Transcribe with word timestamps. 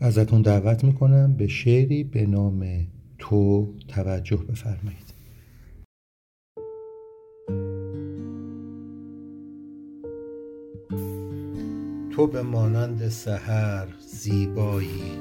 ازتون 0.00 0.42
دعوت 0.42 0.84
می‌کنم 0.84 1.34
به 1.36 1.46
شعری 1.46 2.04
به 2.04 2.26
نام 2.26 2.86
تو 3.18 3.74
توجه 3.88 4.36
بفرمایید. 4.36 5.08
تو 12.10 12.26
به 12.26 12.42
مانند 12.42 13.08
سحر 13.08 13.86
زیبایی 13.98 15.12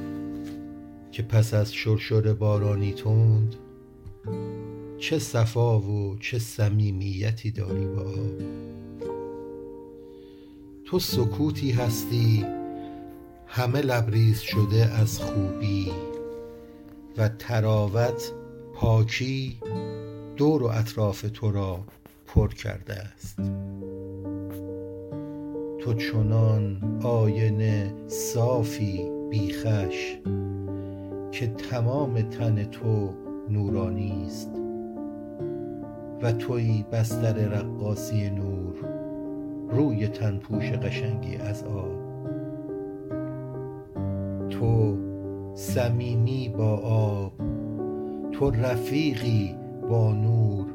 که 1.11 1.23
پس 1.23 1.53
از 1.53 1.73
شرشر 1.73 2.33
بارانی 2.33 2.93
تند 2.93 3.55
چه 4.99 5.19
صفا 5.19 5.79
و 5.79 6.17
چه 6.19 6.39
صمیمیتی 6.39 7.51
داری 7.51 7.85
با 7.87 8.01
آب 8.01 8.41
تو 10.85 10.99
سکوتی 10.99 11.71
هستی 11.71 12.45
همه 13.47 13.81
لبریز 13.81 14.39
شده 14.39 14.85
از 14.85 15.19
خوبی 15.19 15.91
و 17.17 17.29
تراوت 17.29 18.31
پاکی 18.73 19.59
دور 20.35 20.63
و 20.63 20.65
اطراف 20.65 21.25
تو 21.33 21.51
را 21.51 21.79
پر 22.27 22.47
کرده 22.47 22.93
است. 22.93 23.37
تو 25.79 25.93
چنان 25.93 26.99
آینه 27.03 27.93
صافی 28.07 29.09
بیخش 29.29 30.17
که 31.31 31.47
تمام 31.47 32.21
تن 32.21 32.63
تو 32.63 33.13
نورانی 33.49 34.23
است 34.27 34.51
و 36.21 36.31
توی 36.31 36.85
بستر 36.91 37.33
رقاصی 37.33 38.29
نور 38.29 38.75
روی 39.69 40.07
تنپوش 40.07 40.71
قشنگی 40.71 41.35
از 41.35 41.63
آب 41.63 42.06
تو 44.59 44.97
صمیمی 45.55 46.49
با 46.57 46.77
آب 46.77 47.33
تو 48.31 48.51
رفیقی 48.51 49.55
با 49.89 50.13
نور. 50.13 50.65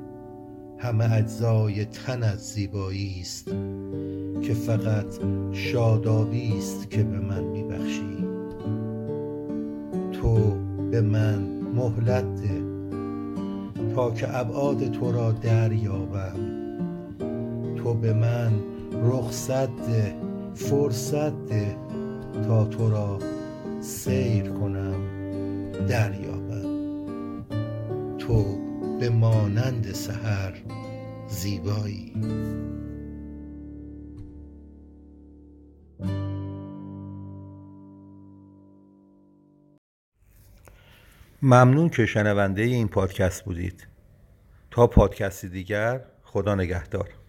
همه 0.79 1.13
اجزای 1.13 1.85
تن 1.85 2.37
زیبایی 2.37 3.21
است 3.21 3.49
که 4.43 4.55
فقط 4.55 5.07
شادابی 5.53 6.59
است 6.59 6.91
که 6.91 7.03
به 7.03 7.19
من 7.19 7.45
میبخشی. 7.45 8.27
تو 10.13 10.37
به 10.91 11.01
من 11.01 11.39
مهلت 11.75 12.25
ده 12.35 12.63
تا 13.95 14.11
که 14.11 14.39
ابعاد 14.39 14.91
تو 14.91 15.13
را 15.13 15.33
دریابم. 15.33 16.37
تو 17.77 17.95
به 17.95 18.13
من 18.13 18.53
رخصت 19.05 19.77
ده 19.77 20.15
فرصت 20.55 21.47
ده 21.47 21.77
تا 22.49 22.65
تو 22.65 22.91
را 22.91 23.19
سیر 23.83 24.49
کنم 24.49 25.09
دریابم. 25.87 26.63
تو 28.19 28.59
به 29.01 29.11
مانند 29.11 29.93
سحر 29.93 30.55
زیبایی. 31.29 32.13
ممنون 41.43 41.89
که 41.89 42.07
شنونده 42.07 42.63
این 42.63 42.89
پادکست 42.89 43.45
بودید. 43.45 43.87
تا 44.71 44.87
پادکستی 44.87 45.49
دیگر 45.49 46.05
خدا 46.23 46.55
نگهدار. 46.55 47.22